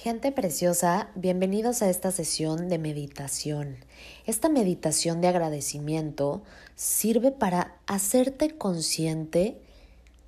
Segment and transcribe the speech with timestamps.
[0.00, 3.78] Gente preciosa, bienvenidos a esta sesión de meditación.
[4.26, 6.44] Esta meditación de agradecimiento
[6.76, 9.60] sirve para hacerte consciente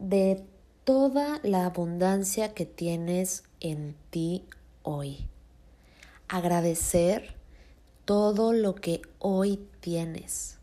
[0.00, 0.42] de
[0.82, 4.44] toda la abundancia que tienes en ti
[4.82, 5.28] hoy.
[6.26, 7.36] Agradecer
[8.04, 10.58] todo lo que hoy tienes.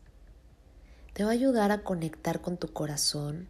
[1.13, 3.47] Te va a ayudar a conectar con tu corazón,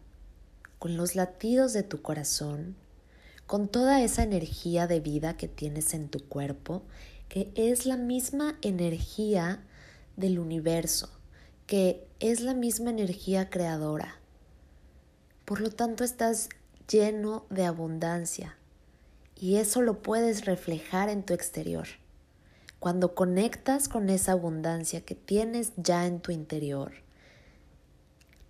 [0.78, 2.76] con los latidos de tu corazón,
[3.48, 6.82] con toda esa energía de vida que tienes en tu cuerpo,
[7.30, 9.64] que es la misma energía
[10.18, 11.08] del universo,
[11.66, 14.16] que es la misma energía creadora.
[15.46, 16.50] Por lo tanto, estás
[16.90, 18.58] lleno de abundancia
[19.34, 21.88] y eso lo puedes reflejar en tu exterior.
[22.80, 26.92] Cuando conectas con esa abundancia que tienes ya en tu interior,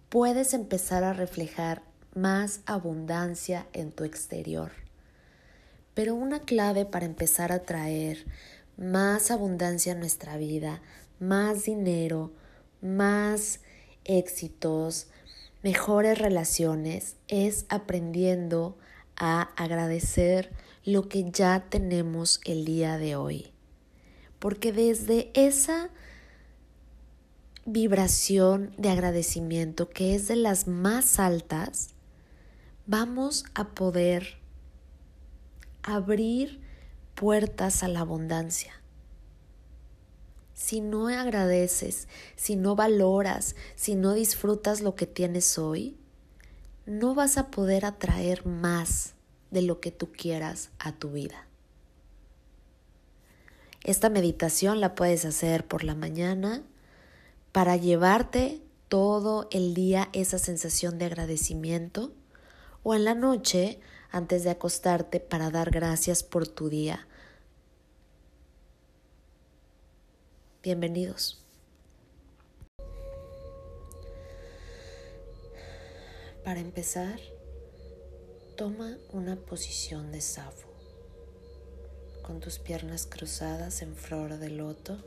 [0.08, 1.82] puedes empezar a reflejar
[2.16, 4.87] más abundancia en tu exterior.
[5.98, 8.24] Pero una clave para empezar a traer
[8.76, 10.80] más abundancia a nuestra vida,
[11.18, 12.30] más dinero,
[12.80, 13.58] más
[14.04, 15.08] éxitos,
[15.64, 18.78] mejores relaciones, es aprendiendo
[19.16, 20.52] a agradecer
[20.84, 23.50] lo que ya tenemos el día de hoy.
[24.38, 25.90] Porque desde esa
[27.66, 31.88] vibración de agradecimiento que es de las más altas,
[32.86, 34.38] vamos a poder
[35.82, 36.60] abrir
[37.14, 38.72] puertas a la abundancia.
[40.54, 45.96] Si no agradeces, si no valoras, si no disfrutas lo que tienes hoy,
[46.84, 49.14] no vas a poder atraer más
[49.50, 51.46] de lo que tú quieras a tu vida.
[53.84, 56.62] Esta meditación la puedes hacer por la mañana
[57.52, 62.12] para llevarte todo el día esa sensación de agradecimiento
[62.82, 67.06] o en la noche antes de acostarte para dar gracias por tu día.
[70.62, 71.42] Bienvenidos.
[76.44, 77.20] Para empezar,
[78.56, 80.68] toma una posición de safo
[82.22, 84.98] con tus piernas cruzadas en flor de loto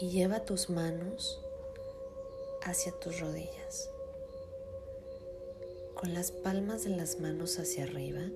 [0.00, 1.38] y lleva tus manos
[2.64, 3.91] hacia tus rodillas.
[6.02, 8.28] Con las palmas de las manos hacia arriba,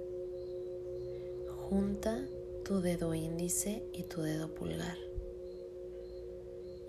[1.68, 2.24] junta
[2.64, 4.96] tu dedo índice y tu dedo pulgar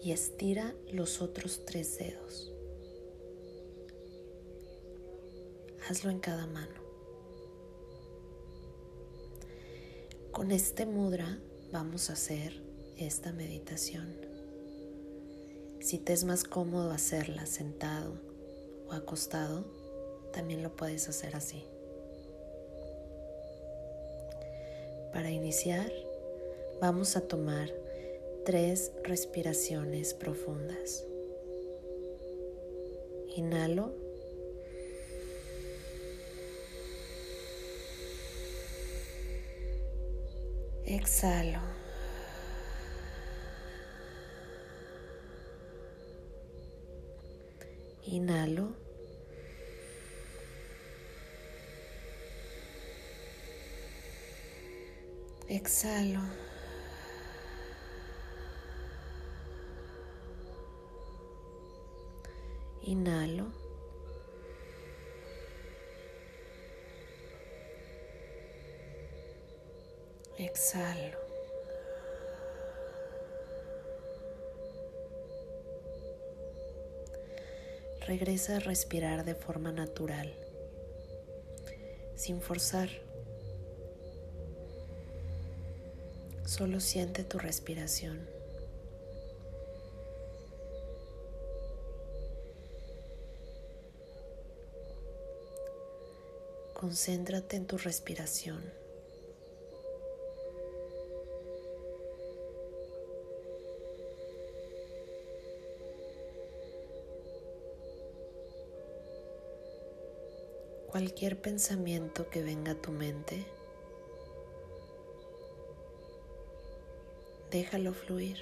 [0.04, 2.54] y estira los otros tres dedos.
[5.90, 6.80] Hazlo en cada mano.
[10.32, 12.54] Con este mudra vamos a hacer
[12.98, 14.16] esta meditación.
[15.80, 18.22] Si te es más cómodo hacerla sentado
[18.88, 19.77] o acostado,
[20.38, 21.64] también lo puedes hacer así.
[25.12, 25.92] Para iniciar,
[26.80, 27.74] vamos a tomar
[28.46, 31.08] tres respiraciones profundas.
[33.36, 33.92] Inhalo
[40.86, 41.62] Exhalo.
[48.06, 48.87] Inhalo.
[55.50, 56.20] Exhalo.
[62.84, 63.52] Inhalo.
[70.38, 71.18] Exhalo.
[78.06, 80.34] Regresa a respirar de forma natural,
[82.16, 83.07] sin forzar.
[86.48, 88.26] Solo siente tu respiración.
[96.74, 98.64] Concéntrate en tu respiración.
[110.88, 113.46] cualquier pensamiento que venga a tu mente,
[117.58, 118.38] déjalo fluir.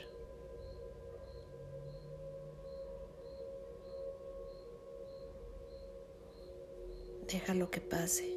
[7.31, 8.27] Déjalo que pase.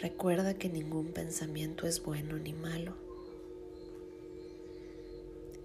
[0.00, 2.94] Recuerda que ningún pensamiento es bueno ni malo.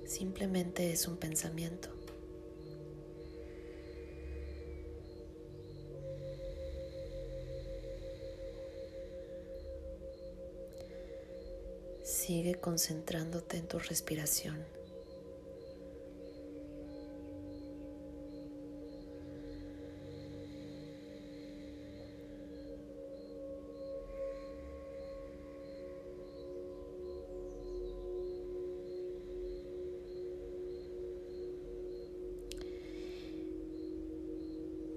[0.06, 1.97] Simplemente es un pensamiento.
[12.28, 14.58] Sigue concentrándote en tu respiración.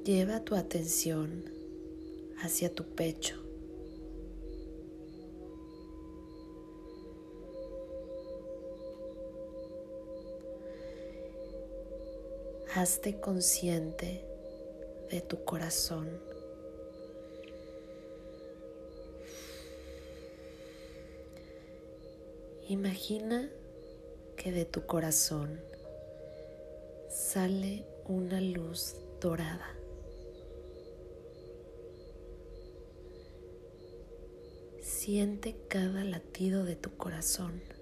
[0.04, 1.44] Lleva tu atención
[2.42, 3.49] hacia tu pecho.
[12.72, 14.24] Hazte consciente
[15.10, 16.08] de tu corazón.
[22.68, 23.50] Imagina
[24.36, 25.60] que de tu corazón
[27.08, 29.74] sale una luz dorada.
[34.80, 37.79] Siente cada latido de tu corazón.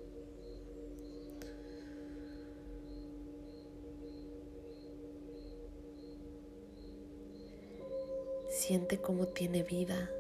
[8.68, 10.10] Siente cómo tiene vida.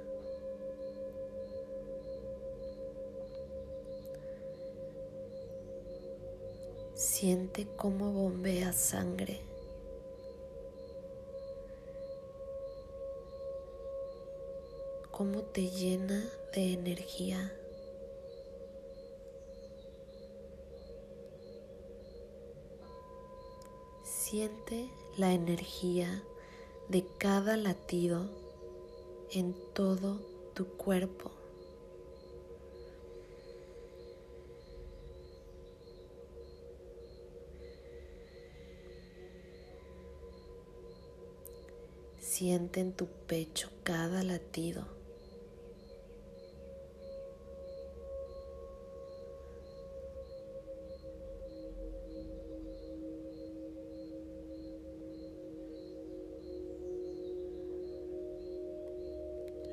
[6.94, 9.42] Siente cómo bombea sangre.
[15.10, 16.24] Cómo te llena
[16.54, 17.52] de energía.
[24.04, 26.24] Siente la energía
[26.88, 28.30] de cada latido
[29.30, 30.20] en todo
[30.54, 31.30] tu cuerpo.
[42.18, 44.97] Siente en tu pecho cada latido.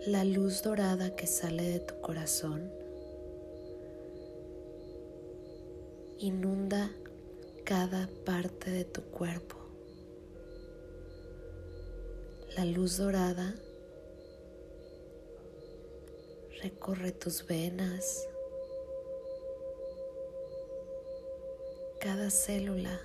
[0.07, 2.71] La luz dorada que sale de tu corazón
[6.19, 6.91] inunda
[7.63, 9.55] cada parte de tu cuerpo.
[12.55, 13.55] La luz dorada
[16.61, 18.27] recorre tus venas,
[21.99, 23.01] cada célula.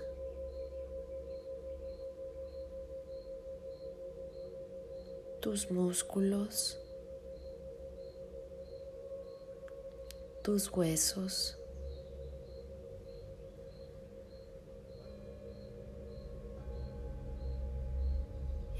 [5.40, 6.78] tus músculos,
[10.50, 11.56] tus huesos.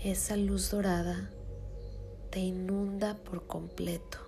[0.02, 1.30] Esa luz dorada
[2.30, 4.18] te inunda por completo.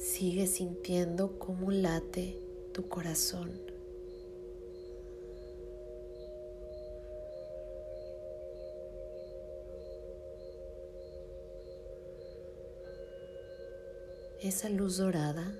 [0.00, 2.40] Sigue sintiendo cómo late
[2.72, 3.73] tu corazón.
[14.44, 15.54] Esa luz dorada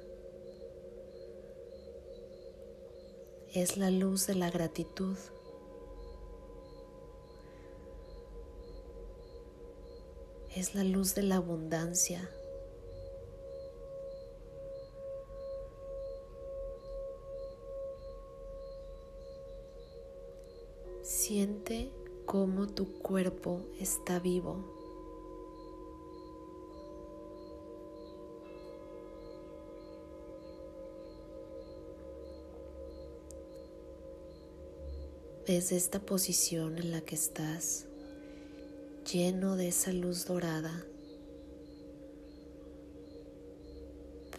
[3.54, 5.16] es la luz de la gratitud.
[10.54, 12.28] Es la luz de la abundancia.
[21.00, 21.90] Siente
[22.26, 24.83] cómo tu cuerpo está vivo.
[35.46, 37.84] Desde esta posición en la que estás,
[39.12, 40.86] lleno de esa luz dorada,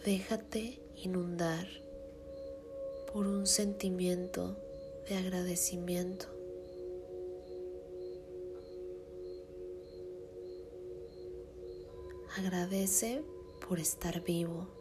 [0.04, 1.68] déjate inundar
[3.12, 4.56] por un sentimiento
[5.08, 6.26] de agradecimiento.
[12.36, 13.22] Agradece
[13.68, 14.75] por estar vivo.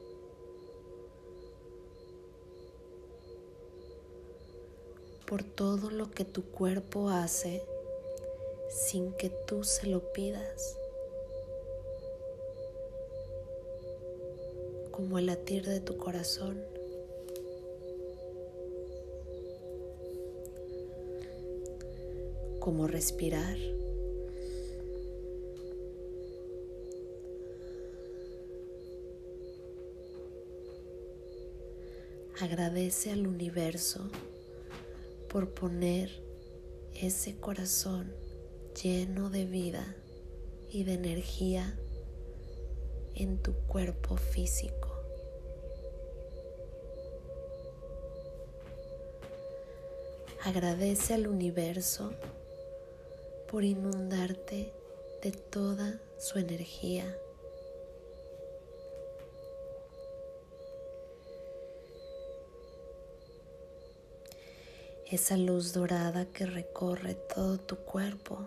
[5.26, 7.64] Por todo lo que tu cuerpo hace
[8.70, 10.78] sin que tú se lo pidas,
[14.92, 16.64] como el latir de tu corazón.
[22.66, 23.58] como respirar.
[32.40, 34.10] Agradece al universo
[35.36, 36.24] por poner
[36.94, 38.16] ese corazón
[38.82, 39.98] lleno de vida
[40.72, 41.78] y de energía
[43.16, 44.90] en tu cuerpo físico.
[50.46, 52.14] Agradece al universo
[53.52, 54.72] por inundarte
[55.22, 57.14] de toda su energía.
[65.12, 68.40] Esa luz dorada que recorre todo tu cuerpo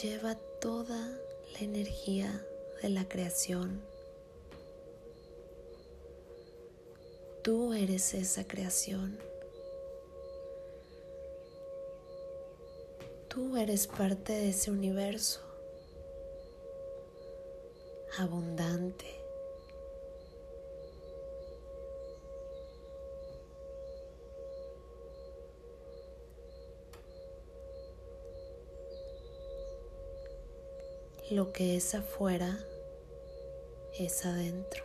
[0.00, 1.18] lleva toda
[1.52, 2.46] la energía
[2.80, 3.82] de la creación.
[7.42, 9.18] Tú eres esa creación.
[13.28, 15.40] Tú eres parte de ese universo
[18.16, 19.23] abundante.
[31.34, 32.64] Lo que es afuera
[33.98, 34.84] es adentro.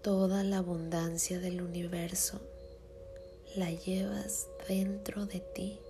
[0.00, 2.38] Toda la abundancia del universo
[3.56, 5.80] la llevas dentro de ti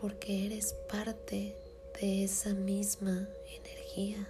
[0.00, 1.56] porque eres parte
[2.00, 4.24] de esa misma energía.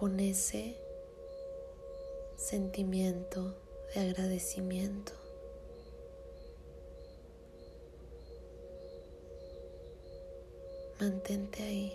[0.00, 0.76] Con ese
[2.38, 3.54] sentimiento
[3.94, 5.12] de agradecimiento.
[10.98, 11.92] Mantente ahí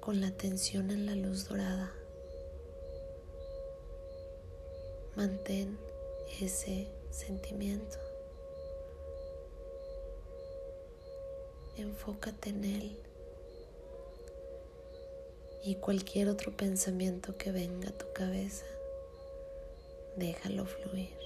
[0.00, 1.92] con la atención en la luz dorada.
[5.14, 5.78] Mantén
[6.40, 7.98] ese sentimiento.
[11.76, 13.09] Enfócate en él
[15.62, 18.64] y cualquier otro pensamiento que venga a tu cabeza,
[20.16, 21.19] déjalo fluir.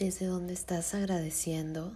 [0.00, 1.92] Desde donde estás agradeciendo,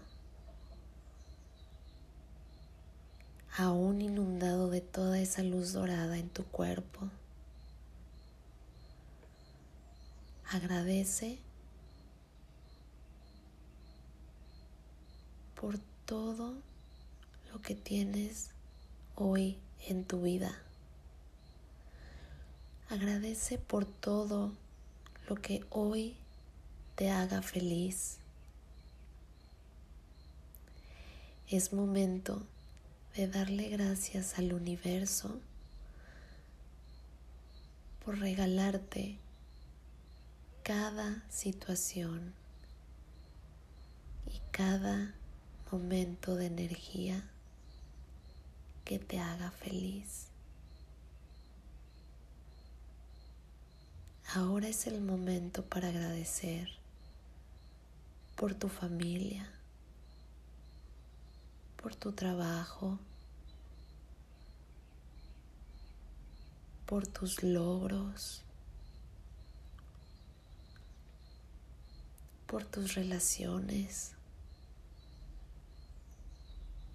[3.57, 7.09] aún inundado de toda esa luz dorada en tu cuerpo.
[10.51, 11.39] Agradece
[15.59, 16.57] por todo
[17.55, 18.51] lo que tienes
[19.15, 19.57] hoy
[19.89, 20.55] en tu vida.
[22.91, 24.53] Agradece por todo
[25.27, 26.19] lo que hoy
[26.95, 28.19] te haga feliz.
[31.49, 32.43] Es momento
[33.17, 35.41] de darle gracias al universo
[38.05, 39.19] por regalarte
[40.63, 42.33] cada situación
[44.27, 45.15] y cada
[45.71, 47.25] momento de energía
[48.85, 50.27] que te haga feliz.
[54.35, 56.84] Ahora es el momento para agradecer
[58.37, 59.49] por tu familia,
[61.81, 62.99] por tu trabajo,
[66.87, 68.43] por tus logros,
[72.47, 74.13] por tus relaciones,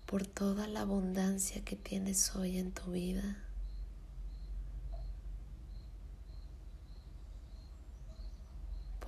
[0.05, 3.45] por toda la abundancia que tienes hoy en tu vida.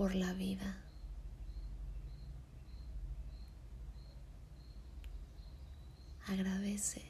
[0.02, 0.78] por la vida.
[6.28, 7.02] agradece.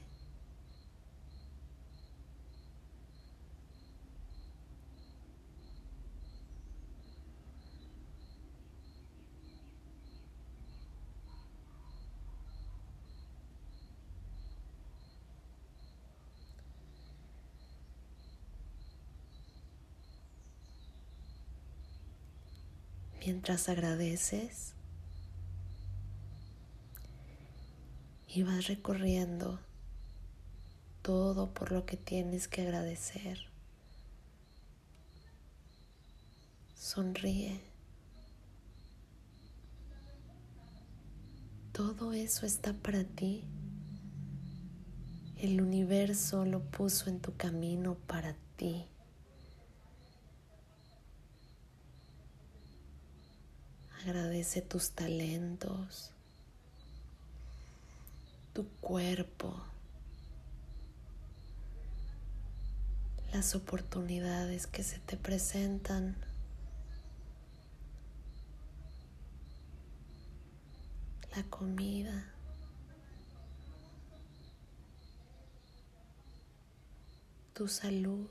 [23.26, 24.74] Mientras agradeces,
[28.34, 29.60] y vas recorriendo
[31.02, 33.40] todo por lo que tienes que agradecer.
[36.76, 37.60] Sonríe.
[41.74, 43.44] Todo eso está para ti.
[45.38, 48.86] El universo lo puso en tu camino para ti.
[54.04, 56.12] Agradece tus talentos,
[58.54, 59.56] tu cuerpo,
[63.34, 66.16] las oportunidades que se te presentan.
[71.36, 72.28] la comida.
[77.54, 78.28] tu salud.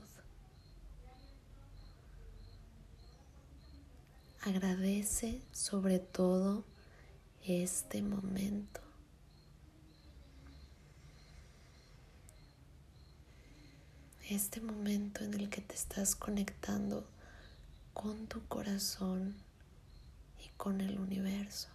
[4.41, 6.65] Agradece sobre todo
[7.45, 8.81] este momento.
[14.31, 17.05] Este momento en el que te estás conectando
[17.93, 19.35] con tu corazón
[20.39, 21.67] y con el universo.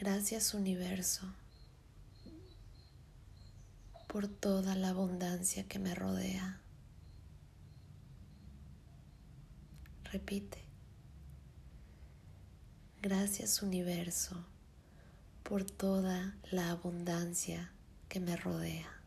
[0.00, 1.26] Gracias universo
[4.08, 6.58] por toda la abundancia que me rodea.
[10.04, 10.64] Repite.
[13.02, 14.42] Gracias universo
[15.42, 17.70] por toda la abundancia
[18.08, 18.99] que me rodea.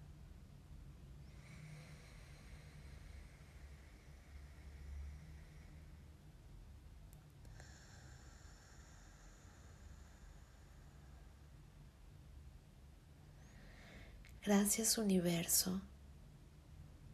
[14.46, 15.80] Gracias universo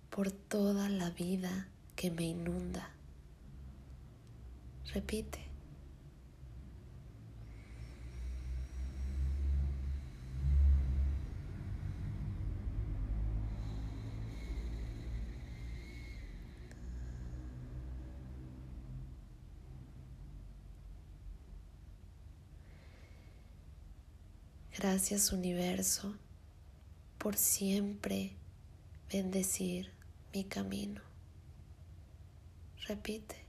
[0.10, 2.90] por toda la vida que me inunda.
[4.92, 5.46] Repite.
[24.76, 26.16] Gracias universo
[27.20, 28.32] por siempre
[29.12, 29.92] bendecir
[30.34, 31.02] mi camino.
[32.88, 33.49] Repite.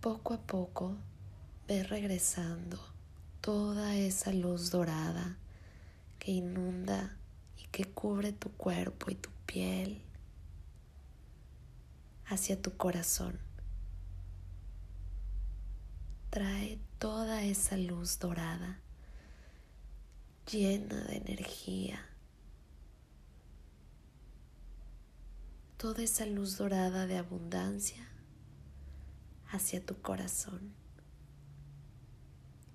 [0.00, 0.96] Poco a poco
[1.68, 2.78] ve regresando
[3.42, 5.36] toda esa luz dorada
[6.18, 7.16] que inunda
[7.58, 10.00] y que cubre tu cuerpo y tu piel
[12.24, 13.38] hacia tu corazón.
[16.30, 18.78] Trae toda esa luz dorada
[20.50, 22.06] llena de energía.
[25.76, 28.10] Toda esa luz dorada de abundancia
[29.52, 30.72] hacia tu corazón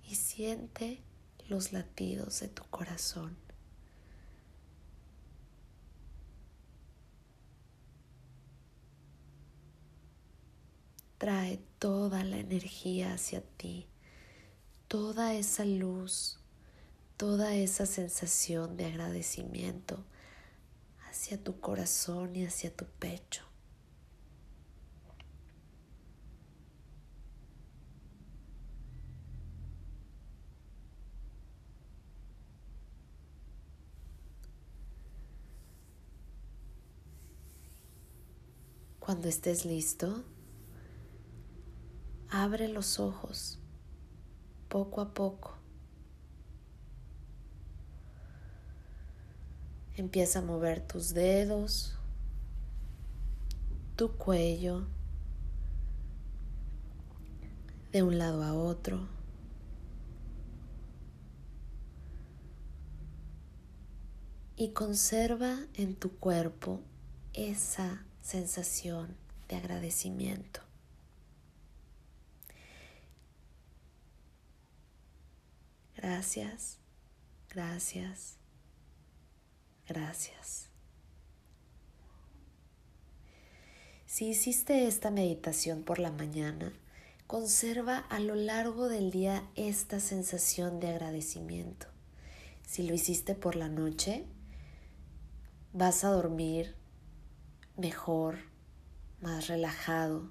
[0.03, 1.01] y siente
[1.47, 3.37] los latidos de tu corazón.
[11.17, 13.87] Trae toda la energía hacia ti,
[14.87, 16.39] toda esa luz,
[17.17, 20.03] toda esa sensación de agradecimiento
[21.09, 23.54] hacia tu corazón y hacia tu pecho.
[39.15, 40.25] Cuando estés listo,
[42.29, 43.59] abre los ojos
[44.67, 45.53] poco a poco.
[49.95, 51.97] Empieza a mover tus dedos,
[53.95, 54.85] tu cuello,
[57.93, 59.07] de un lado a otro.
[64.57, 66.81] Y conserva en tu cuerpo
[67.31, 69.15] esa sensación
[69.47, 70.59] de agradecimiento.
[75.95, 76.79] Gracias,
[77.49, 78.37] gracias,
[79.87, 80.69] gracias.
[84.07, 86.73] Si hiciste esta meditación por la mañana,
[87.27, 91.85] conserva a lo largo del día esta sensación de agradecimiento.
[92.65, 94.25] Si lo hiciste por la noche,
[95.73, 96.75] vas a dormir
[97.77, 98.37] mejor,
[99.21, 100.29] más relajado.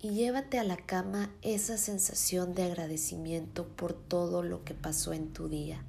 [0.00, 5.32] Y llévate a la cama esa sensación de agradecimiento por todo lo que pasó en
[5.32, 5.82] tu día,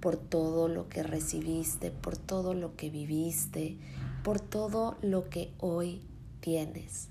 [0.00, 3.76] por todo lo que recibiste, por todo lo que viviste,
[4.22, 6.06] por todo lo que hoy
[6.40, 7.08] tienes.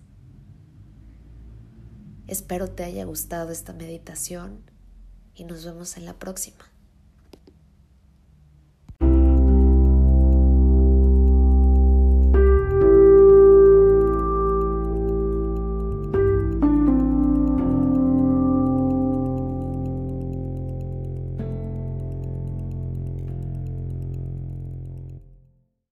[2.28, 4.62] Espero te haya gustado esta meditación
[5.34, 6.77] y nos vemos en la próxima.